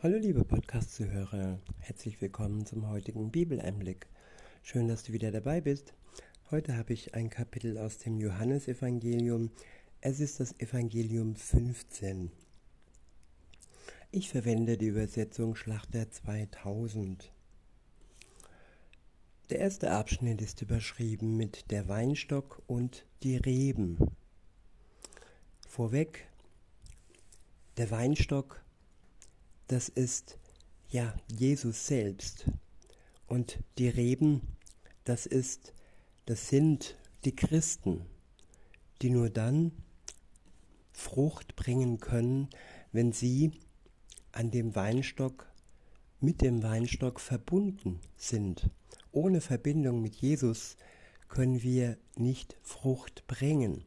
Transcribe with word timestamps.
Hallo 0.00 0.16
liebe 0.16 0.44
Podcast-Zuhörer, 0.44 1.58
herzlich 1.80 2.20
willkommen 2.20 2.64
zum 2.64 2.88
heutigen 2.88 3.32
Bibeleinblick. 3.32 4.06
Schön, 4.62 4.86
dass 4.86 5.02
du 5.02 5.12
wieder 5.12 5.32
dabei 5.32 5.60
bist. 5.60 5.92
Heute 6.52 6.76
habe 6.76 6.92
ich 6.92 7.16
ein 7.16 7.30
Kapitel 7.30 7.76
aus 7.76 7.98
dem 7.98 8.16
Johannesevangelium. 8.16 9.50
Es 10.00 10.20
ist 10.20 10.38
das 10.38 10.52
Evangelium 10.60 11.34
15. 11.34 12.30
Ich 14.12 14.28
verwende 14.28 14.78
die 14.78 14.86
Übersetzung 14.86 15.56
Schlachter 15.56 16.08
2000. 16.08 17.32
Der 19.50 19.58
erste 19.58 19.90
Abschnitt 19.90 20.40
ist 20.40 20.62
überschrieben 20.62 21.36
mit 21.36 21.72
der 21.72 21.88
Weinstock 21.88 22.62
und 22.68 23.04
die 23.24 23.36
Reben. 23.36 23.98
Vorweg, 25.66 26.28
der 27.78 27.90
Weinstock 27.90 28.62
das 29.68 29.88
ist 29.88 30.38
ja 30.88 31.14
Jesus 31.30 31.86
selbst. 31.86 32.50
Und 33.26 33.58
die 33.76 33.88
Reben, 33.88 34.40
das 35.04 35.26
ist, 35.26 35.72
das 36.26 36.48
sind 36.48 36.96
die 37.24 37.36
Christen, 37.36 38.06
die 39.02 39.10
nur 39.10 39.30
dann 39.30 39.72
Frucht 40.92 41.54
bringen 41.54 41.98
können, 41.98 42.48
wenn 42.92 43.12
sie 43.12 43.52
an 44.32 44.50
dem 44.50 44.74
Weinstock, 44.74 45.46
mit 46.20 46.40
dem 46.40 46.62
Weinstock 46.62 47.20
verbunden 47.20 48.00
sind. 48.16 48.70
Ohne 49.12 49.40
Verbindung 49.40 50.02
mit 50.02 50.16
Jesus 50.16 50.76
können 51.28 51.62
wir 51.62 51.98
nicht 52.16 52.56
Frucht 52.62 53.26
bringen. 53.26 53.84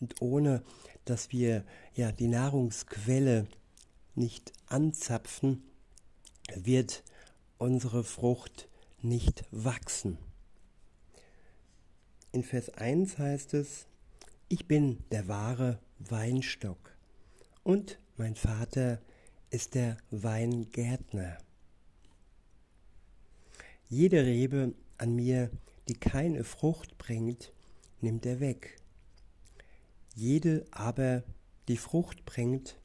Und 0.00 0.22
ohne 0.22 0.62
dass 1.04 1.32
wir 1.32 1.64
ja 1.94 2.12
die 2.12 2.28
Nahrungsquelle 2.28 3.46
nicht 4.14 4.52
anzapfen, 4.66 5.62
wird 6.54 7.02
unsere 7.58 8.04
Frucht 8.04 8.68
nicht 9.02 9.44
wachsen. 9.50 10.18
In 12.32 12.42
Vers 12.42 12.70
1 12.70 13.18
heißt 13.18 13.54
es, 13.54 13.86
ich 14.48 14.66
bin 14.66 15.04
der 15.10 15.28
wahre 15.28 15.78
Weinstock 15.98 16.96
und 17.62 17.98
mein 18.16 18.34
Vater 18.34 19.00
ist 19.50 19.74
der 19.74 19.96
Weingärtner. 20.10 21.38
Jede 23.88 24.24
Rebe 24.24 24.74
an 24.98 25.14
mir, 25.14 25.50
die 25.88 25.94
keine 25.94 26.44
Frucht 26.44 26.98
bringt, 26.98 27.52
nimmt 28.00 28.26
er 28.26 28.40
weg. 28.40 28.76
Jede 30.14 30.66
aber, 30.70 31.22
die 31.68 31.76
Frucht 31.76 32.24
bringt, 32.24 32.76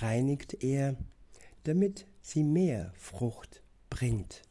reinigt 0.00 0.62
er, 0.62 0.96
damit 1.64 2.06
sie 2.20 2.42
mehr 2.42 2.92
Frucht 2.96 3.62
bringt. 3.90 4.42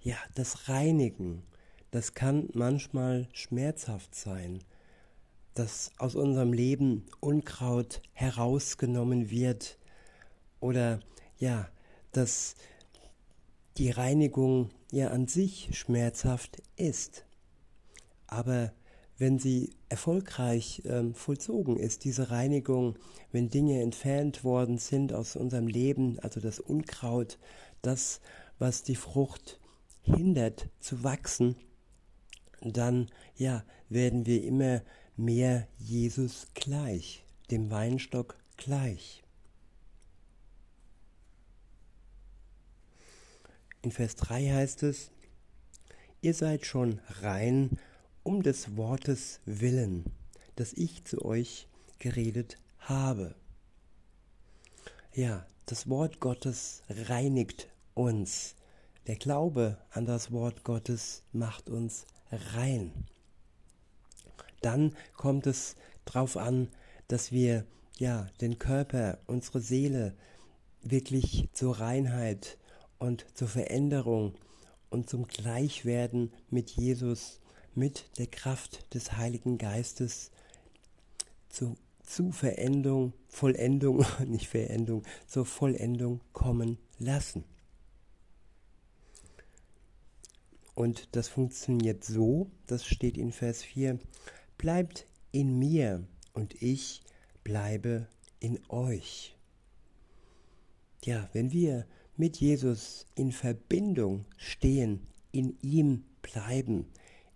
Ja, 0.00 0.16
das 0.34 0.68
Reinigen, 0.68 1.42
das 1.90 2.14
kann 2.14 2.48
manchmal 2.52 3.28
schmerzhaft 3.32 4.14
sein, 4.14 4.62
dass 5.54 5.90
aus 5.98 6.14
unserem 6.14 6.52
Leben 6.52 7.06
Unkraut 7.20 8.00
herausgenommen 8.12 9.30
wird 9.30 9.78
oder 10.60 11.00
ja, 11.38 11.68
dass 12.12 12.54
die 13.76 13.90
Reinigung 13.90 14.70
ja 14.90 15.08
an 15.08 15.26
sich 15.26 15.70
schmerzhaft 15.72 16.62
ist. 16.76 17.24
Aber 18.26 18.72
wenn 19.18 19.38
sie 19.38 19.70
erfolgreich 19.88 20.82
ähm, 20.84 21.12
vollzogen 21.14 21.76
ist, 21.76 22.04
diese 22.04 22.30
Reinigung, 22.30 22.96
wenn 23.32 23.50
Dinge 23.50 23.82
entfernt 23.82 24.44
worden 24.44 24.78
sind 24.78 25.12
aus 25.12 25.34
unserem 25.34 25.66
Leben, 25.66 26.18
also 26.20 26.40
das 26.40 26.60
Unkraut, 26.60 27.38
das, 27.82 28.20
was 28.58 28.84
die 28.84 28.94
Frucht 28.94 29.58
hindert 30.02 30.68
zu 30.78 31.02
wachsen, 31.02 31.56
dann 32.60 33.08
ja, 33.36 33.64
werden 33.88 34.26
wir 34.26 34.44
immer 34.44 34.82
mehr 35.16 35.66
Jesus 35.78 36.46
gleich, 36.54 37.24
dem 37.50 37.70
Weinstock 37.70 38.36
gleich. 38.56 39.22
In 43.82 43.90
Vers 43.90 44.16
3 44.16 44.50
heißt 44.50 44.82
es, 44.84 45.10
ihr 46.20 46.34
seid 46.34 46.66
schon 46.66 47.00
rein 47.20 47.78
um 48.28 48.42
des 48.42 48.76
Wortes 48.76 49.40
willen, 49.46 50.04
das 50.54 50.74
ich 50.74 51.02
zu 51.04 51.24
euch 51.24 51.66
geredet 51.98 52.58
habe. 52.78 53.34
Ja, 55.14 55.46
das 55.64 55.88
Wort 55.88 56.20
Gottes 56.20 56.82
reinigt 56.90 57.70
uns. 57.94 58.54
Der 59.06 59.16
Glaube 59.16 59.78
an 59.92 60.04
das 60.04 60.30
Wort 60.30 60.62
Gottes 60.62 61.22
macht 61.32 61.70
uns 61.70 62.04
rein. 62.30 62.92
Dann 64.60 64.94
kommt 65.16 65.46
es 65.46 65.74
darauf 66.04 66.36
an, 66.36 66.68
dass 67.06 67.32
wir 67.32 67.64
ja 67.96 68.28
den 68.42 68.58
Körper, 68.58 69.20
unsere 69.26 69.62
Seele 69.62 70.14
wirklich 70.82 71.48
zur 71.54 71.80
Reinheit 71.80 72.58
und 72.98 73.24
zur 73.32 73.48
Veränderung 73.48 74.34
und 74.90 75.08
zum 75.08 75.26
Gleichwerden 75.26 76.30
mit 76.50 76.72
Jesus 76.72 77.40
mit 77.74 78.06
der 78.18 78.26
Kraft 78.26 78.92
des 78.94 79.16
Heiligen 79.16 79.58
Geistes 79.58 80.30
zu, 81.48 81.76
zu 82.02 82.32
Verendung, 82.32 83.12
Vollendung, 83.28 84.04
nicht 84.26 84.48
Verendung, 84.48 85.02
zur 85.26 85.46
Vollendung 85.46 86.20
kommen 86.32 86.78
lassen. 86.98 87.44
Und 90.74 91.08
das 91.16 91.28
funktioniert 91.28 92.04
so, 92.04 92.50
das 92.66 92.86
steht 92.86 93.18
in 93.18 93.32
Vers 93.32 93.64
4, 93.64 93.98
bleibt 94.58 95.06
in 95.32 95.58
mir 95.58 96.06
und 96.34 96.62
ich 96.62 97.02
bleibe 97.42 98.06
in 98.38 98.60
euch. 98.68 99.34
Ja, 101.04 101.28
wenn 101.32 101.52
wir 101.52 101.84
mit 102.16 102.36
Jesus 102.36 103.06
in 103.14 103.32
Verbindung 103.32 104.24
stehen, 104.36 105.06
in 105.32 105.56
ihm 105.62 106.04
bleiben, 106.22 106.86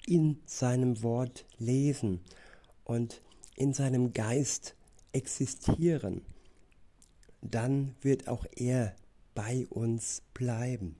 in 0.06 0.40
seinem 0.46 1.02
Wort 1.02 1.46
lesen 1.58 2.20
und 2.84 3.22
in 3.56 3.72
seinem 3.72 4.12
Geist 4.12 4.74
existieren, 5.12 6.22
dann 7.40 7.94
wird 8.00 8.28
auch 8.28 8.46
er 8.56 8.94
bei 9.34 9.66
uns 9.68 10.22
bleiben. 10.34 10.96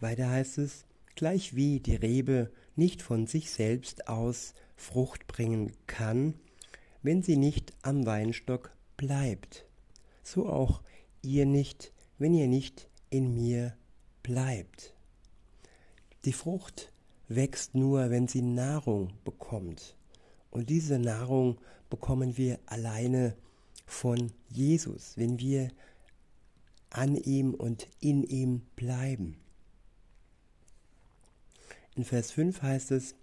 Weiter 0.00 0.28
heißt 0.28 0.58
es, 0.58 0.84
gleich 1.14 1.54
wie 1.54 1.80
die 1.80 1.96
Rebe 1.96 2.50
nicht 2.76 3.02
von 3.02 3.26
sich 3.26 3.50
selbst 3.50 4.08
aus 4.08 4.54
Frucht 4.76 5.26
bringen 5.26 5.72
kann, 5.86 6.34
wenn 7.02 7.22
sie 7.22 7.36
nicht 7.36 7.72
am 7.82 8.06
Weinstock 8.06 8.72
bleibt, 8.96 9.66
so 10.22 10.48
auch 10.48 10.82
ihr 11.22 11.46
nicht, 11.46 11.92
wenn 12.18 12.34
ihr 12.34 12.48
nicht 12.48 12.88
in 13.10 13.34
mir 13.34 13.76
bleibt. 14.22 14.93
Die 16.24 16.32
Frucht 16.32 16.92
wächst 17.28 17.74
nur, 17.74 18.10
wenn 18.10 18.28
sie 18.28 18.42
Nahrung 18.42 19.12
bekommt. 19.24 19.96
Und 20.50 20.70
diese 20.70 20.98
Nahrung 20.98 21.58
bekommen 21.90 22.36
wir 22.36 22.58
alleine 22.66 23.36
von 23.86 24.32
Jesus, 24.48 25.16
wenn 25.16 25.38
wir 25.38 25.70
an 26.90 27.16
ihm 27.16 27.54
und 27.54 27.88
in 28.00 28.22
ihm 28.22 28.62
bleiben. 28.76 29.36
In 31.94 32.04
Vers 32.04 32.30
5 32.30 32.62
heißt 32.62 32.92
es, 32.92 33.14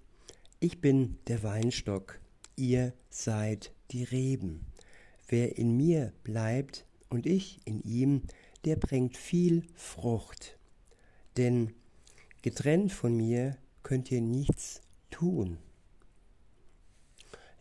ich 0.60 0.80
bin 0.80 1.18
der 1.28 1.42
Weinstock, 1.42 2.20
ihr 2.56 2.94
seid 3.10 3.74
die 3.92 4.04
Reben. 4.04 4.66
Wer 5.28 5.58
in 5.58 5.76
mir 5.76 6.14
bleibt 6.24 6.86
und 7.10 7.26
ich 7.26 7.60
in 7.66 7.82
ihm, 7.82 8.24
der 8.66 8.76
bringt 8.76 9.18
viel 9.18 9.66
Frucht. 9.74 10.60
Denn 11.38 11.74
Getrennt 12.42 12.92
von 12.92 13.16
mir 13.16 13.58
könnt 13.84 14.12
ihr 14.12 14.22
nichts 14.22 14.82
tun. 15.12 15.60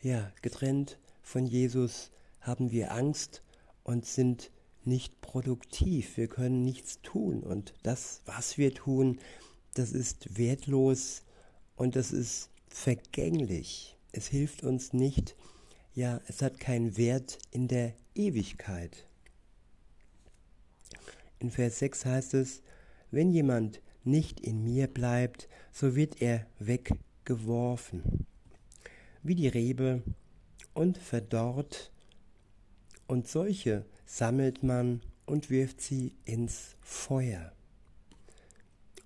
Ja, 0.01 0.33
getrennt 0.41 0.99
von 1.23 1.45
Jesus 1.45 2.11
haben 2.41 2.71
wir 2.71 2.93
Angst 2.93 3.43
und 3.85 4.07
sind 4.07 4.51
nicht 4.85 5.21
produktiv. 5.21 6.17
Wir 6.17 6.29
können 6.29 6.65
nichts 6.65 7.03
tun. 7.03 7.43
Und 7.43 7.75
das, 7.83 8.23
was 8.25 8.57
wir 8.57 8.73
tun, 8.73 9.19
das 9.75 9.93
ist 9.93 10.39
wertlos 10.39 11.25
und 11.77 11.95
das 11.95 12.11
ist 12.11 12.49
vergänglich. 12.69 13.99
Es 14.13 14.29
hilft 14.29 14.63
uns 14.63 14.95
nicht. 14.95 15.37
Ja, 15.93 16.23
es 16.27 16.41
hat 16.41 16.59
keinen 16.59 16.97
Wert 16.97 17.39
in 17.51 17.69
der 17.69 17.95
Ewigkeit. 18.15 19.07
In 21.39 21.51
Vers 21.51 21.81
6 21.81 22.07
heißt 22.07 22.35
es, 22.35 22.63
wenn 23.11 23.31
jemand 23.31 23.83
nicht 24.05 24.41
in 24.41 24.65
mir 24.65 24.87
bleibt, 24.87 25.49
so 25.73 25.95
wird 25.95 26.21
er 26.23 26.47
weggeworfen, 26.59 28.27
wie 29.23 29.35
die 29.35 29.49
Rebe, 29.49 30.03
und 30.75 30.99
verdorrt 30.99 31.91
Und 33.07 33.27
solche 33.27 33.85
sammelt 34.07 34.63
man 34.63 35.03
und 35.27 35.51
wirft 35.51 35.81
sie 35.81 36.15
ins 36.25 36.77
Feuer. 36.81 37.53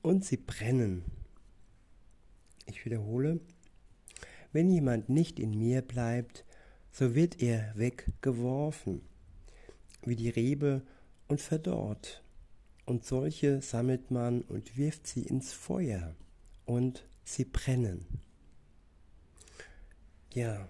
Und 0.03 0.25
sie 0.25 0.37
brennen. 0.37 1.05
Ich 2.67 2.85
wiederhole, 2.85 3.41
wenn 4.53 4.71
jemand 4.71 5.09
nicht 5.09 5.39
in 5.39 5.59
mir 5.59 5.83
bleibt, 5.83 6.45
so 6.93 7.15
wird 7.15 7.43
er 7.43 7.73
weggeworfen, 7.77 9.01
wie 10.03 10.17
die 10.17 10.31
Rebe 10.31 10.83
und 11.29 11.41
verdorrt. 11.41 12.24
Und 12.87 13.05
solche 13.05 13.63
sammelt 13.63 14.11
man 14.11 14.43
und 14.43 14.77
wirft 14.77 15.07
sie 15.07 15.23
ins 15.23 15.53
Feuer, 15.53 16.15
und 16.67 17.05
sie 17.25 17.45
brennen. 17.45 18.07
Ja, 20.33 20.69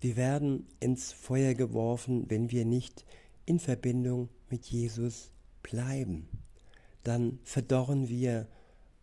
wir 0.00 0.16
werden 0.16 0.66
ins 0.80 1.12
Feuer 1.12 1.54
geworfen, 1.54 2.28
wenn 2.28 2.50
wir 2.50 2.64
nicht 2.64 3.04
in 3.46 3.58
Verbindung 3.58 4.28
mit 4.50 4.66
Jesus 4.66 5.30
bleiben. 5.62 6.28
Dann 7.02 7.38
verdorren 7.44 8.08
wir 8.08 8.46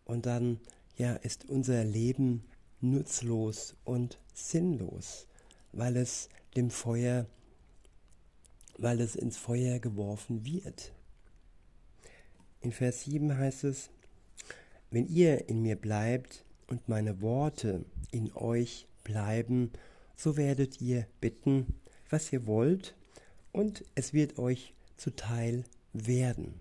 und 0.05 0.25
dann 0.25 0.59
ja, 0.95 1.13
ist 1.13 1.49
unser 1.49 1.83
Leben 1.83 2.43
nutzlos 2.79 3.75
und 3.83 4.19
sinnlos, 4.33 5.27
weil 5.71 5.97
es 5.97 6.29
dem 6.55 6.69
Feuer, 6.69 7.25
weil 8.77 9.01
es 9.01 9.15
ins 9.15 9.37
Feuer 9.37 9.79
geworfen 9.79 10.45
wird. 10.45 10.93
In 12.61 12.71
Vers 12.71 13.03
7 13.05 13.35
heißt 13.35 13.63
es, 13.63 13.89
wenn 14.91 15.07
ihr 15.07 15.49
in 15.49 15.63
mir 15.63 15.75
bleibt 15.75 16.45
und 16.67 16.87
meine 16.87 17.21
Worte 17.21 17.85
in 18.11 18.31
euch 18.33 18.87
bleiben, 19.03 19.71
so 20.15 20.37
werdet 20.37 20.79
ihr 20.79 21.07
bitten, 21.19 21.79
was 22.09 22.31
ihr 22.31 22.45
wollt, 22.45 22.95
und 23.51 23.83
es 23.95 24.13
wird 24.13 24.37
euch 24.37 24.75
zuteil 24.95 25.63
werden. 25.91 26.53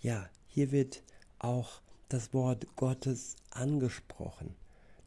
Ja, 0.00 0.30
hier 0.46 0.70
wird 0.70 1.02
auch 1.40 1.80
das 2.08 2.32
Wort 2.32 2.66
Gottes 2.76 3.34
angesprochen, 3.50 4.54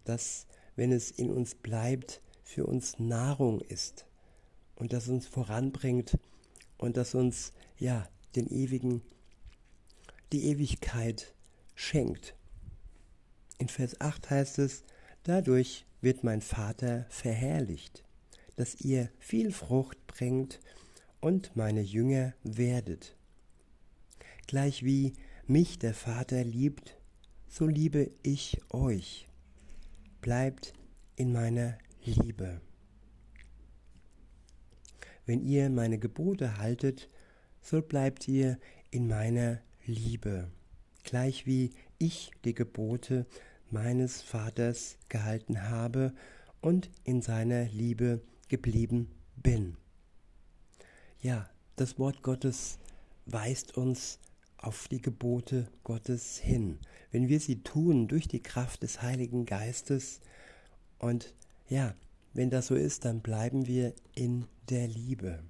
dass, 0.03 0.47
wenn 0.75 0.91
es 0.91 1.11
in 1.11 1.31
uns 1.31 1.55
bleibt, 1.55 2.21
für 2.43 2.65
uns 2.65 2.99
Nahrung 2.99 3.61
ist 3.61 4.05
und 4.75 4.91
das 4.91 5.07
uns 5.07 5.27
voranbringt 5.27 6.17
und 6.77 6.97
das 6.97 7.15
uns 7.15 7.53
ja 7.77 8.07
den 8.35 8.47
ewigen 8.47 9.01
die 10.31 10.45
Ewigkeit 10.45 11.33
schenkt. 11.75 12.35
In 13.57 13.69
Vers 13.69 13.99
8 14.01 14.29
heißt 14.29 14.59
es, 14.59 14.83
dadurch 15.23 15.85
wird 16.01 16.23
mein 16.23 16.41
Vater 16.41 17.05
verherrlicht, 17.09 18.03
dass 18.55 18.79
ihr 18.81 19.09
viel 19.19 19.51
Frucht 19.51 20.05
bringt 20.07 20.59
und 21.19 21.55
meine 21.55 21.81
Jünger 21.81 22.33
werdet. 22.43 23.15
Gleich 24.47 24.83
wie 24.83 25.13
mich 25.45 25.79
der 25.79 25.93
Vater 25.93 26.43
liebt, 26.43 26.97
so 27.47 27.65
liebe 27.65 28.11
ich 28.23 28.61
euch. 28.69 29.27
Bleibt 30.21 30.73
in 31.15 31.31
meiner 31.31 31.77
Liebe. 32.03 32.61
Wenn 35.25 35.41
ihr 35.41 35.69
meine 35.69 35.99
Gebote 35.99 36.57
haltet, 36.57 37.09
so 37.61 37.81
bleibt 37.81 38.27
ihr 38.27 38.57
in 38.91 39.07
meiner 39.07 39.59
Liebe, 39.87 40.51
gleich 41.03 41.45
wie 41.45 41.71
ich 41.97 42.31
die 42.43 42.53
Gebote 42.53 43.25
meines 43.71 44.21
Vaters 44.21 44.97
gehalten 45.09 45.69
habe 45.69 46.13
und 46.61 46.89
in 47.03 47.21
seiner 47.21 47.65
Liebe 47.65 48.21
geblieben 48.49 49.09
bin. 49.37 49.77
Ja, 51.21 51.49
das 51.77 51.97
Wort 51.97 52.21
Gottes 52.21 52.79
weist 53.25 53.77
uns 53.77 54.19
auf 54.57 54.87
die 54.87 55.01
Gebote 55.01 55.67
Gottes 55.83 56.37
hin. 56.37 56.79
Wenn 57.11 57.29
wir 57.29 57.39
sie 57.39 57.63
tun 57.63 58.07
durch 58.07 58.27
die 58.27 58.41
Kraft 58.41 58.83
des 58.83 59.01
Heiligen 59.01 59.45
Geistes 59.45 60.19
und 60.99 61.33
ja, 61.69 61.95
wenn 62.33 62.49
das 62.49 62.67
so 62.67 62.75
ist, 62.75 63.05
dann 63.05 63.21
bleiben 63.21 63.67
wir 63.67 63.93
in 64.15 64.45
der 64.69 64.87
Liebe. 64.87 65.43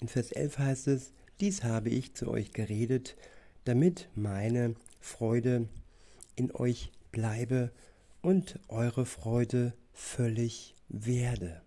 In 0.00 0.08
Vers 0.08 0.32
11 0.32 0.58
heißt 0.58 0.88
es, 0.88 1.12
dies 1.40 1.64
habe 1.64 1.90
ich 1.90 2.14
zu 2.14 2.28
euch 2.28 2.52
geredet, 2.52 3.16
damit 3.64 4.08
meine 4.14 4.74
Freude 5.00 5.68
in 6.36 6.54
euch 6.54 6.92
bleibe 7.12 7.70
und 8.22 8.58
eure 8.68 9.06
Freude 9.06 9.74
völlig 9.92 10.74
werde. 10.88 11.62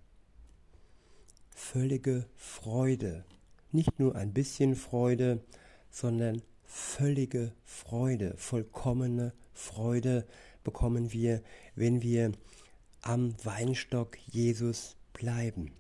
Völlige 1.50 2.26
Freude, 2.36 3.26
nicht 3.72 4.00
nur 4.00 4.16
ein 4.16 4.34
bisschen 4.34 4.76
Freude, 4.76 5.42
sondern 5.90 6.42
völlige 6.66 7.54
Freude, 7.64 8.36
vollkommene 8.38 9.34
Freude 9.54 10.26
bekommen 10.64 11.12
wir, 11.12 11.42
wenn 11.76 12.02
wir 12.02 12.32
am 13.02 13.34
Weinstock 13.44 14.18
Jesus 14.28 14.96
bleiben. 15.14 15.72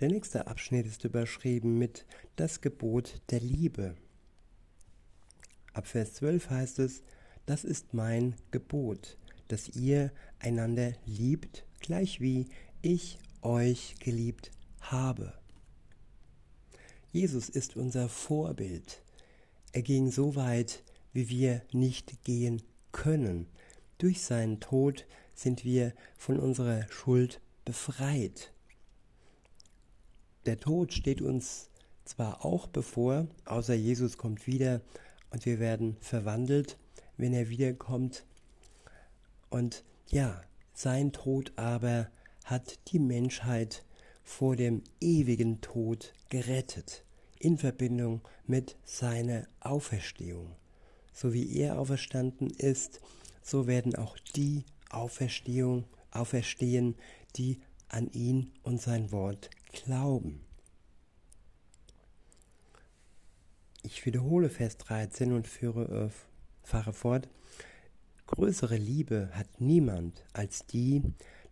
Der 0.00 0.08
nächste 0.08 0.46
Abschnitt 0.46 0.86
ist 0.86 1.04
überschrieben 1.04 1.76
mit 1.76 2.06
das 2.36 2.62
Gebot 2.62 3.20
der 3.28 3.40
Liebe. 3.40 3.96
Ab 5.74 5.86
Vers 5.86 6.14
12 6.14 6.48
heißt 6.48 6.78
es, 6.78 7.02
das 7.44 7.64
ist 7.64 7.92
mein 7.92 8.34
Gebot, 8.50 9.18
dass 9.48 9.68
ihr 9.68 10.10
einander 10.38 10.94
liebt, 11.04 11.66
gleich 11.80 12.18
wie 12.18 12.46
ich 12.80 13.18
euch 13.42 13.96
geliebt 14.00 14.52
habe. 14.80 15.34
Jesus 17.12 17.50
ist 17.50 17.76
unser 17.76 18.08
Vorbild. 18.08 19.02
Er 19.72 19.82
ging 19.82 20.10
so 20.10 20.34
weit, 20.34 20.82
wie 21.12 21.28
wir 21.28 21.60
nicht 21.72 22.24
gehen 22.24 22.62
können. 22.90 23.48
Durch 23.98 24.22
seinen 24.22 24.60
Tod 24.60 25.06
sind 25.34 25.62
wir 25.62 25.92
von 26.16 26.38
unserer 26.38 26.90
Schuld 26.90 27.42
befreit. 27.66 28.54
Der 30.46 30.58
Tod 30.58 30.92
steht 30.94 31.20
uns 31.20 31.68
zwar 32.04 32.44
auch 32.44 32.66
bevor, 32.66 33.26
außer 33.44 33.74
Jesus 33.74 34.16
kommt 34.16 34.46
wieder 34.46 34.80
und 35.30 35.44
wir 35.44 35.60
werden 35.60 35.96
verwandelt, 36.00 36.78
wenn 37.16 37.34
er 37.34 37.50
wiederkommt. 37.50 38.24
Und 39.50 39.84
ja, 40.08 40.42
sein 40.72 41.12
Tod 41.12 41.52
aber 41.56 42.08
hat 42.44 42.78
die 42.88 42.98
Menschheit 42.98 43.84
vor 44.22 44.56
dem 44.56 44.82
ewigen 45.00 45.60
Tod 45.60 46.14
gerettet, 46.30 47.04
in 47.38 47.58
Verbindung 47.58 48.22
mit 48.46 48.76
seiner 48.84 49.46
Auferstehung. 49.60 50.56
So 51.12 51.34
wie 51.34 51.54
er 51.58 51.78
auferstanden 51.78 52.48
ist, 52.50 53.00
so 53.42 53.66
werden 53.66 53.94
auch 53.94 54.16
die 54.34 54.64
Auferstehung 54.88 55.84
auferstehen, 56.10 56.96
die 57.36 57.60
an 57.88 58.10
ihn 58.12 58.52
und 58.62 58.80
sein 58.80 59.12
Wort 59.12 59.50
glauben. 59.72 60.44
Ich 63.82 64.04
wiederhole 64.04 64.50
Vers 64.50 64.76
13 64.78 65.32
und 65.32 65.46
führe, 65.48 66.06
äh, 66.06 66.66
fahre 66.66 66.92
fort. 66.92 67.28
Größere 68.26 68.76
Liebe 68.76 69.30
hat 69.32 69.60
niemand 69.60 70.24
als 70.32 70.66
die, 70.66 71.02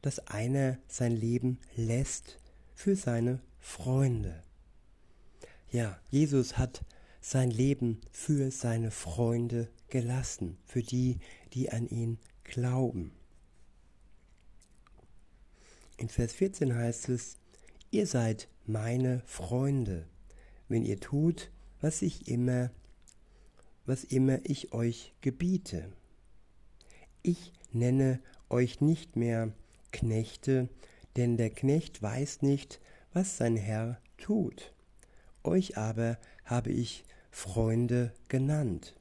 dass 0.03 0.21
einer 0.29 0.79
sein 0.87 1.13
Leben 1.13 1.59
lässt 1.75 2.39
für 2.75 2.95
seine 2.95 3.41
Freunde. 3.59 4.43
Ja, 5.71 5.99
Jesus 6.11 6.57
hat 6.57 6.85
sein 7.21 7.51
Leben 7.51 8.01
für 8.13 8.51
seine 8.51 8.91
Freunde 8.91 9.69
gelassen, 9.89 10.59
für 10.65 10.83
die, 10.83 11.19
die 11.53 11.71
an 11.71 11.89
ihn 11.89 12.19
glauben. 12.45 13.13
In 15.97 16.09
Vers 16.09 16.33
14 16.33 16.75
heißt 16.75 17.09
es, 17.09 17.37
ihr 17.91 18.07
seid 18.07 18.49
meine 18.67 19.23
Freunde, 19.25 20.07
wenn 20.69 20.85
ihr 20.85 21.01
tut, 21.01 21.51
was 21.81 22.03
ich 22.03 22.29
immer, 22.29 22.71
was 23.87 24.05
immer 24.05 24.41
ich 24.45 24.73
euch 24.73 25.15
gebiete. 25.21 25.91
Ich 27.23 27.53
nenne 27.73 28.21
euch 28.51 28.81
nicht 28.81 29.17
mehr 29.17 29.53
Knechte, 29.93 30.69
denn 31.17 31.37
der 31.37 31.51
Knecht 31.51 32.03
weiß 32.03 32.43
nicht, 32.43 32.81
was 33.13 33.37
sein 33.37 33.57
Herr 33.57 34.01
tut. 34.19 34.75
Euch 35.43 35.79
aber 35.79 36.19
habe 36.45 36.71
ich 36.71 37.05
Freunde 37.31 38.13
genannt, 38.29 38.95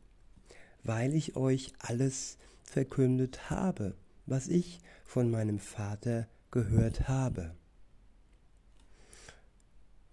weil 0.83 1.13
ich 1.13 1.35
euch 1.35 1.73
alles 1.79 2.37
verkündet 2.63 3.49
habe, 3.49 3.95
was 4.25 4.47
ich 4.47 4.79
von 5.03 5.29
meinem 5.29 5.59
Vater 5.59 6.27
gehört 6.51 7.07
habe. 7.07 7.55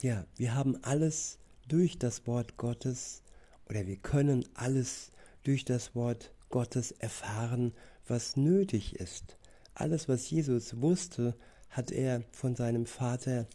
Ja, 0.04 0.26
wir 0.36 0.54
haben 0.54 0.76
alles 0.84 1.38
durch 1.66 1.98
das 1.98 2.26
Wort 2.26 2.58
Gottes 2.58 3.22
oder 3.70 3.86
wir 3.86 3.96
können 3.96 4.44
alles 4.52 5.10
durch 5.44 5.64
das 5.64 5.94
Wort 5.94 6.30
Gottes 6.50 6.92
erfahren, 6.92 7.72
was 8.06 8.36
nötig 8.36 8.96
ist. 8.96 9.38
Alles, 9.72 10.06
was 10.06 10.28
Jesus 10.28 10.78
wusste, 10.82 11.34
hat 11.70 11.90
er 11.90 12.22
von 12.32 12.54
seinem 12.54 12.84
Vater 12.84 13.46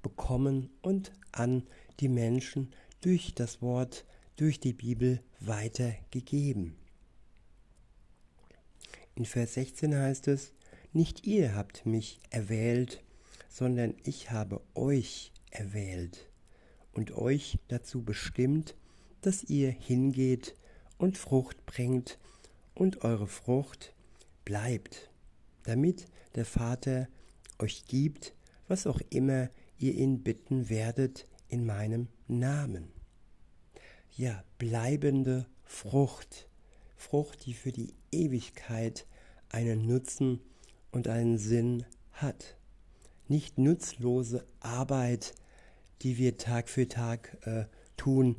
bekommen 0.00 0.70
und 0.82 1.10
an 1.32 1.64
die 1.98 2.08
Menschen 2.08 2.70
durch 3.00 3.34
das 3.34 3.60
Wort, 3.60 4.04
durch 4.36 4.60
die 4.60 4.74
Bibel 4.74 5.20
weitergegeben. 5.40 6.76
In 9.16 9.24
Vers 9.24 9.54
16 9.54 9.96
heißt 9.96 10.28
es, 10.28 10.52
nicht 10.92 11.26
ihr 11.26 11.56
habt 11.56 11.86
mich 11.86 12.20
erwählt, 12.30 13.02
sondern 13.48 13.96
ich 14.04 14.30
habe 14.30 14.60
euch 14.76 15.32
erwählt 15.50 16.28
und 16.92 17.12
euch 17.12 17.58
dazu 17.68 18.02
bestimmt, 18.02 18.76
dass 19.20 19.44
ihr 19.44 19.70
hingeht 19.70 20.54
und 20.96 21.18
Frucht 21.18 21.64
bringt 21.66 22.18
und 22.74 23.02
eure 23.04 23.26
Frucht 23.26 23.94
bleibt, 24.44 25.10
damit 25.64 26.06
der 26.34 26.44
Vater 26.44 27.08
euch 27.58 27.84
gibt, 27.86 28.34
was 28.68 28.86
auch 28.86 29.00
immer 29.10 29.50
ihr 29.78 29.94
ihn 29.94 30.22
bitten 30.22 30.68
werdet 30.68 31.26
in 31.48 31.64
meinem 31.64 32.08
Namen. 32.26 32.88
Ja, 34.16 34.44
bleibende 34.58 35.46
Frucht, 35.64 36.48
Frucht, 36.96 37.46
die 37.46 37.54
für 37.54 37.72
die 37.72 37.94
Ewigkeit 38.10 39.06
einen 39.50 39.86
Nutzen 39.86 40.40
und 40.90 41.08
einen 41.08 41.38
Sinn 41.38 41.84
hat. 42.12 42.57
Nicht 43.28 43.58
nutzlose 43.58 44.46
Arbeit, 44.60 45.34
die 46.02 46.18
wir 46.18 46.38
Tag 46.38 46.68
für 46.68 46.88
Tag 46.88 47.36
äh, 47.46 47.66
tun, 47.96 48.36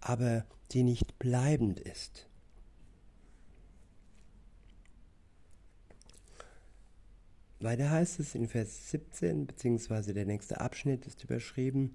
aber 0.00 0.46
die 0.72 0.82
nicht 0.82 1.18
bleibend 1.18 1.80
ist. 1.80 2.26
Weiter 7.62 7.90
heißt 7.90 8.20
es 8.20 8.34
in 8.34 8.48
Vers 8.48 8.90
17, 8.90 9.46
beziehungsweise 9.46 10.14
der 10.14 10.24
nächste 10.24 10.62
Abschnitt 10.62 11.06
ist 11.06 11.22
überschrieben, 11.24 11.94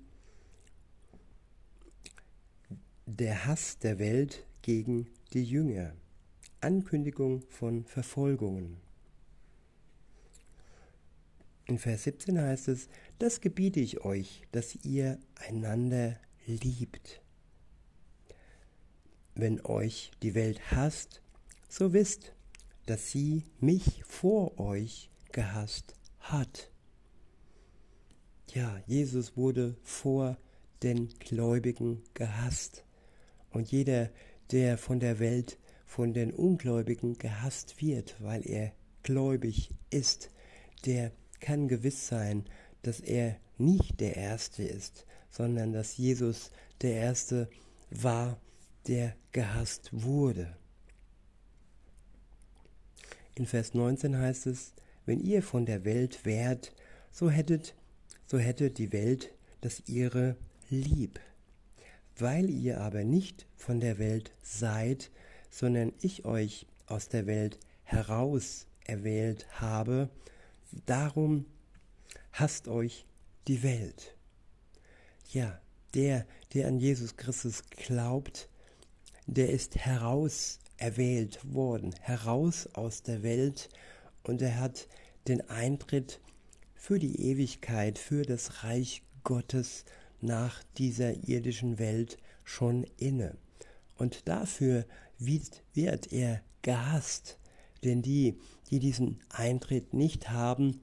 der 3.07 3.45
Hass 3.45 3.79
der 3.79 3.97
Welt 3.97 4.45
gegen 4.61 5.07
die 5.33 5.43
Jünger. 5.43 5.93
Ankündigung 6.61 7.41
von 7.49 7.83
Verfolgungen. 7.85 8.77
In 11.67 11.79
Vers 11.79 12.03
17 12.03 12.39
heißt 12.39 12.67
es, 12.67 12.89
das 13.17 13.41
gebiete 13.41 13.79
ich 13.79 14.05
euch, 14.05 14.43
dass 14.51 14.75
ihr 14.83 15.19
einander 15.47 16.19
liebt. 16.45 17.21
Wenn 19.33 19.65
euch 19.65 20.11
die 20.21 20.35
Welt 20.35 20.71
hasst, 20.71 21.21
so 21.67 21.91
wisst, 21.91 22.33
dass 22.85 23.11
sie 23.11 23.43
mich 23.59 24.03
vor 24.05 24.59
euch 24.59 25.09
gehasst 25.31 25.95
hat. 26.19 26.71
Ja, 28.53 28.79
Jesus 28.85 29.35
wurde 29.35 29.75
vor 29.83 30.37
den 30.83 31.09
Gläubigen 31.19 32.03
gehasst. 32.13 32.85
Und 33.49 33.71
jeder, 33.71 34.11
der 34.51 34.77
von 34.77 34.99
der 34.99 35.19
Welt, 35.19 35.57
von 35.85 36.13
den 36.13 36.31
Ungläubigen 36.31 37.17
gehasst 37.17 37.81
wird, 37.81 38.15
weil 38.21 38.47
er 38.47 38.71
gläubig 39.01 39.71
ist, 39.89 40.29
der 40.85 41.11
kann 41.45 41.67
gewiss 41.67 42.07
sein, 42.07 42.43
dass 42.81 42.99
er 42.99 43.35
nicht 43.59 43.99
der 43.99 44.17
Erste 44.17 44.63
ist, 44.63 45.05
sondern 45.29 45.73
dass 45.73 45.95
Jesus 45.95 46.49
der 46.81 46.93
Erste 46.93 47.47
war, 47.91 48.39
der 48.87 49.15
gehasst 49.31 49.91
wurde. 49.91 50.57
In 53.35 53.45
Vers 53.45 53.75
19 53.75 54.17
heißt 54.17 54.47
es, 54.47 54.73
wenn 55.05 55.19
ihr 55.19 55.43
von 55.43 55.67
der 55.67 55.85
Welt 55.85 56.25
wärt, 56.25 56.73
so 57.11 57.29
hättet, 57.29 57.75
so 58.25 58.39
hätte 58.39 58.71
die 58.71 58.91
Welt 58.91 59.31
das 59.61 59.83
ihre 59.85 60.35
lieb. 60.71 61.19
Weil 62.17 62.49
ihr 62.49 62.81
aber 62.81 63.03
nicht 63.03 63.45
von 63.55 63.79
der 63.79 63.99
Welt 63.99 64.31
seid, 64.41 65.11
sondern 65.51 65.93
ich 66.01 66.25
euch 66.25 66.65
aus 66.87 67.07
der 67.07 67.27
Welt 67.27 67.59
heraus 67.83 68.65
erwählt 68.85 69.45
habe, 69.59 70.09
darum 70.85 71.45
hasst 72.31 72.67
euch 72.67 73.05
die 73.47 73.63
Welt. 73.63 74.15
Ja, 75.31 75.59
der, 75.93 76.25
der 76.53 76.67
an 76.67 76.77
Jesus 76.77 77.15
Christus 77.15 77.63
glaubt, 77.69 78.49
der 79.27 79.49
ist 79.49 79.75
heraus 79.75 80.59
erwählt 80.77 81.39
worden, 81.43 81.93
heraus 82.01 82.67
aus 82.73 83.01
der 83.03 83.23
Welt 83.23 83.69
und 84.23 84.41
er 84.41 84.59
hat 84.59 84.87
den 85.27 85.49
Eintritt 85.49 86.19
für 86.75 86.99
die 86.99 87.29
Ewigkeit, 87.31 87.97
für 87.97 88.23
das 88.23 88.63
Reich 88.63 89.01
Gottes 89.23 89.85
nach 90.21 90.63
dieser 90.77 91.27
irdischen 91.27 91.79
Welt 91.79 92.17
schon 92.43 92.85
inne. 92.97 93.37
Und 93.97 94.27
dafür 94.27 94.85
wird, 95.17 95.63
wird 95.73 96.11
er 96.11 96.41
gehasst, 96.61 97.39
denn 97.83 98.01
die, 98.01 98.37
die 98.69 98.79
diesen 98.79 99.19
Eintritt 99.29 99.93
nicht 99.93 100.29
haben 100.29 100.79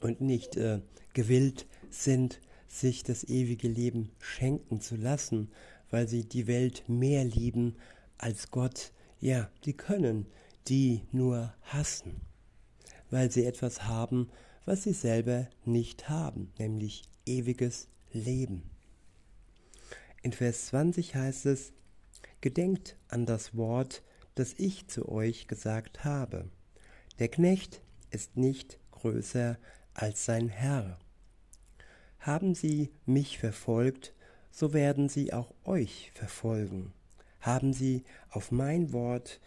und 0.00 0.20
nicht 0.20 0.56
äh, 0.56 0.80
gewillt 1.12 1.66
sind, 1.90 2.40
sich 2.66 3.02
das 3.02 3.24
ewige 3.24 3.68
Leben 3.68 4.10
schenken 4.18 4.80
zu 4.80 4.96
lassen, 4.96 5.50
weil 5.90 6.08
sie 6.08 6.24
die 6.24 6.46
Welt 6.46 6.84
mehr 6.88 7.24
lieben 7.24 7.76
als 8.18 8.50
Gott, 8.50 8.92
ja, 9.20 9.50
die 9.64 9.74
können 9.74 10.26
die 10.68 11.02
nur 11.12 11.52
hassen 11.62 12.20
weil 13.12 13.30
sie 13.30 13.44
etwas 13.44 13.84
haben, 13.84 14.30
was 14.64 14.82
sie 14.84 14.94
selber 14.94 15.46
nicht 15.64 16.08
haben, 16.08 16.50
nämlich 16.58 17.02
ewiges 17.26 17.88
Leben. 18.12 18.62
In 20.22 20.32
Vers 20.32 20.66
20 20.66 21.14
heißt 21.14 21.46
es, 21.46 21.72
Gedenkt 22.40 22.96
an 23.06 23.24
das 23.24 23.56
Wort, 23.56 24.02
das 24.34 24.54
ich 24.56 24.88
zu 24.88 25.08
euch 25.08 25.46
gesagt 25.46 26.04
habe. 26.04 26.50
Der 27.18 27.28
Knecht 27.28 27.82
ist 28.10 28.36
nicht 28.36 28.78
größer 28.90 29.58
als 29.94 30.24
sein 30.24 30.48
Herr. 30.48 30.98
Haben 32.18 32.54
sie 32.54 32.90
mich 33.04 33.38
verfolgt, 33.38 34.14
so 34.50 34.72
werden 34.72 35.08
sie 35.08 35.32
auch 35.32 35.52
euch 35.64 36.12
verfolgen. 36.14 36.92
Haben 37.40 37.72
sie 37.72 38.04
auf 38.30 38.50
mein 38.50 38.92
Wort 38.92 39.40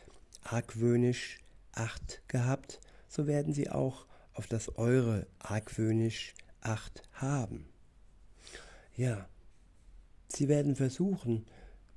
argwöhnisch 0.43 1.39
Acht 1.71 2.21
gehabt, 2.29 2.79
so 3.07 3.27
werden 3.27 3.53
sie 3.53 3.69
auch 3.69 4.05
auf 4.33 4.47
das 4.47 4.77
Eure 4.77 5.27
argwöhnisch 5.39 6.33
Acht 6.61 7.03
haben. 7.13 7.67
Ja, 8.95 9.27
sie 10.27 10.47
werden 10.47 10.75
versuchen, 10.75 11.45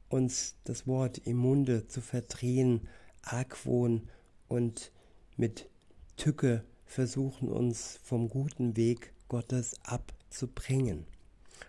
uns 0.08 0.56
das 0.64 0.86
Wort 0.86 1.18
im 1.18 1.36
Munde 1.36 1.86
zu 1.86 2.00
verdrehen, 2.00 2.88
Argwohn 3.22 4.08
und 4.48 4.92
mit 5.38 5.68
Tücke 6.16 6.64
versuchen, 6.84 7.48
uns 7.48 7.98
vom 8.02 8.28
guten 8.28 8.76
Weg 8.76 9.12
Gottes 9.28 9.76
abzubringen. 9.84 11.06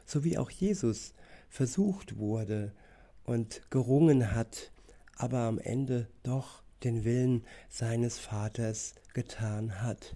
So 0.06 0.24
wie 0.24 0.38
auch 0.38 0.50
Jesus 0.50 1.14
versucht 1.50 2.18
wurde 2.18 2.74
und 3.24 3.62
gerungen 3.70 4.34
hat, 4.34 4.72
aber 5.16 5.40
am 5.40 5.60
Ende 5.60 6.08
doch 6.24 6.64
den 6.84 7.04
Willen 7.04 7.46
seines 7.70 8.18
Vaters 8.18 8.96
getan 9.14 9.82
hat, 9.82 10.16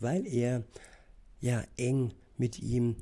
weil 0.00 0.26
er 0.26 0.64
ja 1.40 1.64
eng 1.76 2.14
mit 2.36 2.60
ihm 2.60 2.96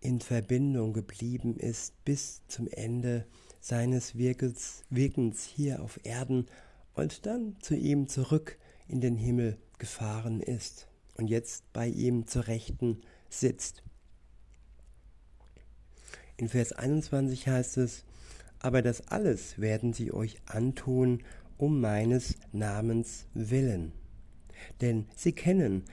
in 0.00 0.20
Verbindung 0.20 0.92
geblieben 0.92 1.56
ist 1.56 2.04
bis 2.04 2.42
zum 2.48 2.68
Ende 2.68 3.26
seines 3.60 4.18
Wirkens, 4.18 4.82
Wirkens 4.90 5.44
hier 5.44 5.82
auf 5.82 5.98
Erden 6.04 6.46
und 6.94 7.26
dann 7.26 7.56
zu 7.60 7.74
ihm 7.74 8.08
zurück 8.08 8.58
in 8.88 9.00
den 9.00 9.16
Himmel 9.16 9.58
gefahren 9.78 10.40
ist 10.40 10.88
und 11.16 11.28
jetzt 11.28 11.72
bei 11.72 11.88
ihm 11.88 12.26
zur 12.26 12.46
Rechten 12.46 13.02
sitzt. 13.28 13.82
In 16.36 16.48
Vers 16.48 16.72
21 16.72 17.48
heißt 17.48 17.76
es, 17.78 18.04
aber 18.58 18.82
das 18.82 19.08
alles 19.08 19.58
werden 19.58 19.92
sie 19.92 20.12
euch 20.12 20.38
antun, 20.46 21.22
um 21.58 21.80
meines 21.80 22.36
Namens 22.52 23.26
willen. 23.34 23.92
Denn 24.80 25.06
sie 25.14 25.32
kennen 25.32 25.84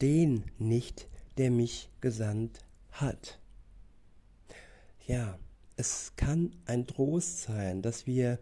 den 0.00 0.44
nicht, 0.58 1.08
der 1.38 1.50
mich 1.50 1.90
gesandt 2.00 2.60
hat. 2.92 3.40
Ja, 5.06 5.38
es 5.76 6.12
kann 6.16 6.52
ein 6.66 6.86
Trost 6.86 7.42
sein, 7.42 7.82
dass 7.82 8.06
wir 8.06 8.38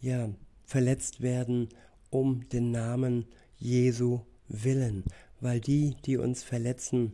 ja 0.00 0.30
verletzt 0.72 1.20
werden 1.20 1.68
um 2.08 2.48
den 2.48 2.70
Namen 2.70 3.26
Jesu 3.58 4.20
willen, 4.48 5.04
weil 5.38 5.60
die, 5.60 5.96
die 6.06 6.16
uns 6.16 6.42
verletzen 6.42 7.12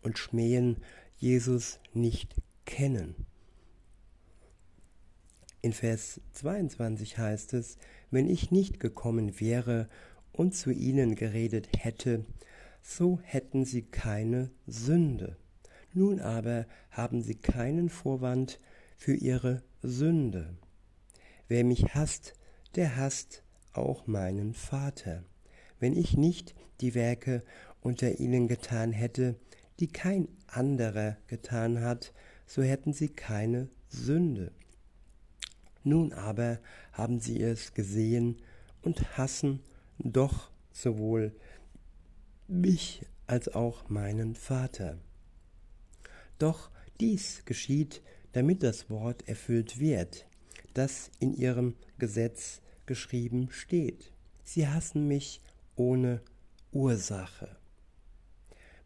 und 0.00 0.16
schmähen, 0.16 0.78
Jesus 1.18 1.80
nicht 1.92 2.34
kennen. 2.64 3.26
In 5.60 5.74
Vers 5.74 6.22
22 6.32 7.18
heißt 7.18 7.52
es, 7.52 7.76
wenn 8.10 8.26
ich 8.26 8.50
nicht 8.50 8.80
gekommen 8.80 9.38
wäre 9.38 9.90
und 10.32 10.54
zu 10.54 10.70
ihnen 10.70 11.14
geredet 11.14 11.68
hätte, 11.76 12.24
so 12.80 13.18
hätten 13.22 13.66
sie 13.66 13.82
keine 13.82 14.50
Sünde. 14.66 15.36
Nun 15.92 16.20
aber 16.20 16.64
haben 16.90 17.20
sie 17.20 17.34
keinen 17.34 17.90
Vorwand 17.90 18.58
für 18.96 19.14
ihre 19.14 19.62
Sünde. 19.82 20.56
Wer 21.48 21.64
mich 21.64 21.94
hasst, 21.94 22.37
der 22.78 22.94
hasst 22.94 23.42
auch 23.72 24.06
meinen 24.06 24.54
Vater. 24.54 25.24
Wenn 25.80 25.96
ich 25.96 26.16
nicht 26.16 26.54
die 26.80 26.94
Werke 26.94 27.42
unter 27.80 28.20
ihnen 28.20 28.46
getan 28.46 28.92
hätte, 28.92 29.34
die 29.80 29.88
kein 29.88 30.28
anderer 30.46 31.16
getan 31.26 31.80
hat, 31.80 32.12
so 32.46 32.62
hätten 32.62 32.92
sie 32.92 33.08
keine 33.08 33.68
Sünde. 33.88 34.52
Nun 35.82 36.12
aber 36.12 36.60
haben 36.92 37.18
sie 37.18 37.42
es 37.42 37.74
gesehen 37.74 38.36
und 38.82 39.18
hassen 39.18 39.58
doch 39.98 40.52
sowohl 40.70 41.34
mich 42.46 43.04
als 43.26 43.48
auch 43.48 43.88
meinen 43.88 44.36
Vater. 44.36 44.98
Doch 46.38 46.70
dies 47.00 47.44
geschieht, 47.44 48.02
damit 48.30 48.62
das 48.62 48.88
Wort 48.88 49.26
erfüllt 49.26 49.80
wird, 49.80 50.28
das 50.74 51.10
in 51.18 51.34
ihrem 51.34 51.74
Gesetz 51.98 52.60
geschrieben 52.88 53.50
steht. 53.52 54.12
Sie 54.42 54.66
hassen 54.66 55.06
mich 55.06 55.40
ohne 55.76 56.20
Ursache. 56.72 57.56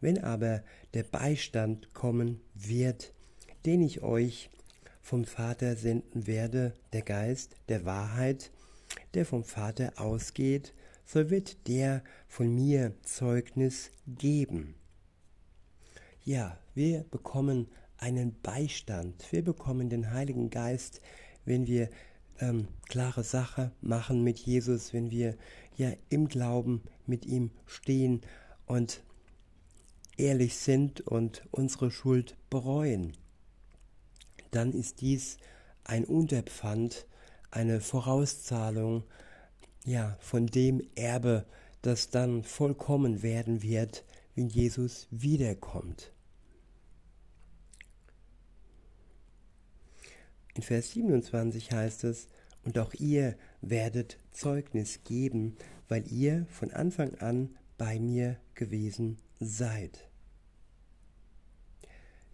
Wenn 0.03 0.23
aber 0.23 0.63
der 0.93 1.05
Beistand 1.05 1.95
kommen 1.95 2.43
wird, 2.55 3.15
den 3.65 3.81
ich 3.81 4.03
euch 4.03 4.51
vom 5.01 5.25
Vater 5.25 5.77
senden 5.77 6.27
werde, 6.27 6.75
der 6.93 7.03
Geist 7.03 7.55
der 7.69 7.87
Wahrheit, 7.87 8.51
der 9.15 9.25
vom 9.25 9.45
Vater 9.45 9.93
ausgeht, 9.97 10.75
so 11.07 11.31
wird 11.31 11.69
der 11.69 12.03
von 12.29 12.55
mir 12.55 12.95
Zeugnis 13.03 13.91
geben. 14.07 14.75
Ja, 16.25 16.59
wir 16.75 17.05
bekommen 17.11 17.69
einen 17.99 18.41
Beistand, 18.43 19.31
wir 19.31 19.43
bekommen 19.43 19.89
den 19.89 20.11
Heiligen 20.13 20.51
Geist, 20.51 21.01
wenn 21.45 21.67
wir 21.67 21.89
ähm, 22.43 22.67
klare 22.89 23.23
Sache 23.23 23.71
machen 23.81 24.25
mit 24.25 24.41
Jesus, 24.41 24.93
wenn 24.93 25.11
wir 25.11 25.37
ja 25.77 25.93
im 26.09 26.29
Glauben 26.29 26.83
mit 27.07 27.25
ihm 27.25 27.53
stehen 27.67 28.21
und 28.67 29.03
ehrlich 30.17 30.57
sind 30.57 31.01
und 31.01 31.47
unsere 31.53 31.91
Schuld 31.91 32.37
bereuen, 32.51 33.13
dann 34.51 34.73
ist 34.73 35.01
dies 35.01 35.39
ein 35.85 36.05
Unterpfand, 36.05 37.07
eine 37.51 37.81
Vorauszahlung 37.81 39.05
ja, 39.85 40.17
von 40.21 40.47
dem 40.47 40.83
Erbe, 40.97 41.47
das 41.81 42.11
dann 42.11 42.43
vollkommen 42.43 43.23
werden 43.23 43.63
wird, 43.63 44.05
wenn 44.35 44.49
Jesus 44.49 45.07
wiederkommt. 45.11 46.13
In 50.55 50.63
Vers 50.63 50.93
27 50.93 51.73
heißt 51.73 52.05
es, 52.05 52.29
und 52.65 52.79
auch 52.79 52.95
ihr 52.95 53.37
werdet 53.61 54.19
Zeugnis 54.31 55.01
geben, 55.05 55.57
weil 55.89 56.07
ihr 56.13 56.47
von 56.49 56.71
Anfang 56.71 57.15
an 57.17 57.57
bei 57.77 57.99
mir 57.99 58.37
gewesen 58.55 59.19
seid. 59.41 60.09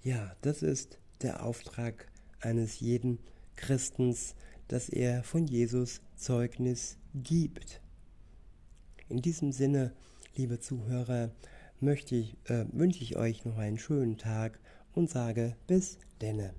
Ja, 0.02 0.37
das 0.42 0.62
ist 0.62 0.98
der 1.22 1.44
Auftrag 1.44 2.08
eines 2.40 2.80
jeden 2.80 3.18
Christens, 3.56 4.34
dass 4.68 4.88
er 4.88 5.22
von 5.22 5.46
Jesus 5.46 6.00
Zeugnis 6.16 6.98
gibt. 7.14 7.80
In 9.08 9.22
diesem 9.22 9.52
Sinne, 9.52 9.92
liebe 10.37 10.60
Zuhörer, 10.60 11.30
möchte 11.80 12.14
ich, 12.16 12.37
äh, 12.44 12.66
wünsche 12.72 13.02
ich 13.02 13.16
euch 13.16 13.44
noch 13.44 13.56
einen 13.56 13.78
schönen 13.78 14.18
Tag 14.18 14.60
und 14.92 15.09
sage 15.09 15.57
bis 15.66 15.98
denne. 16.20 16.52